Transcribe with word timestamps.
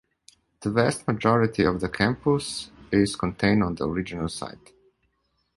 The 0.61 0.71
vast 0.71 1.07
majority 1.07 1.63
of 1.63 1.79
the 1.79 1.87
campus 1.87 2.71
is 2.91 3.15
contained 3.15 3.61
on 3.63 3.75
the 3.75 3.87
original 3.87 4.29
site. 4.29 4.71